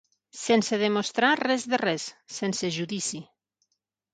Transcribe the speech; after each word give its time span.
Sense 0.43 0.77
demostrar 0.83 1.29
res 1.41 1.65
de 1.75 1.81
res, 1.83 2.07
sense 2.39 2.73
judici. 2.79 3.25